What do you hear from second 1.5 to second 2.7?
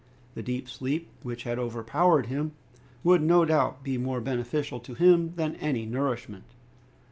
overpowered him